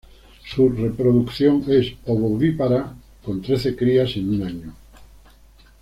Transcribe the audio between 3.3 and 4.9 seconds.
trece crías en un año.